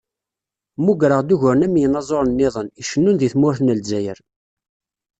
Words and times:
Mmugreɣ-d 0.79 1.33
uguren 1.35 1.65
am 1.65 1.75
yinaẓuren-nniḍen, 1.81 2.67
icennun 2.81 3.15
deg 3.19 3.31
tmurt 3.33 3.59
n 3.61 3.73
Lezzayer. 3.77 4.19